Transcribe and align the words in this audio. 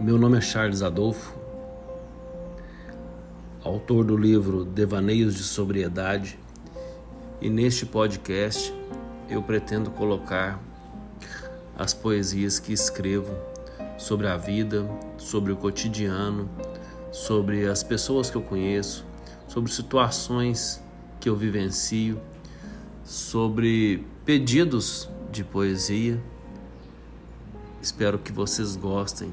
Meu 0.00 0.16
nome 0.16 0.38
é 0.38 0.40
Charles 0.40 0.80
Adolfo, 0.80 1.36
autor 3.64 4.04
do 4.04 4.16
livro 4.16 4.64
Devaneios 4.64 5.34
de 5.34 5.42
Sobriedade, 5.42 6.38
e 7.40 7.50
neste 7.50 7.84
podcast 7.84 8.72
eu 9.28 9.42
pretendo 9.42 9.90
colocar 9.90 10.62
as 11.76 11.94
poesias 11.94 12.60
que 12.60 12.72
escrevo 12.72 13.34
sobre 13.98 14.28
a 14.28 14.36
vida, 14.36 14.88
sobre 15.16 15.50
o 15.50 15.56
cotidiano, 15.56 16.48
sobre 17.10 17.66
as 17.66 17.82
pessoas 17.82 18.30
que 18.30 18.36
eu 18.36 18.42
conheço, 18.42 19.04
sobre 19.48 19.68
situações 19.72 20.80
que 21.18 21.28
eu 21.28 21.34
vivencio, 21.34 22.20
sobre 23.04 24.06
pedidos 24.24 25.08
de 25.32 25.42
poesia. 25.42 26.22
Espero 27.82 28.16
que 28.16 28.30
vocês 28.30 28.76
gostem 28.76 29.32